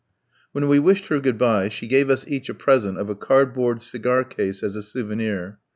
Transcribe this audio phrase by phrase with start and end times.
[0.51, 3.83] When we wished her "good bye," she gave us each a present of a cardboard
[3.83, 5.59] cigar case as a souvenir.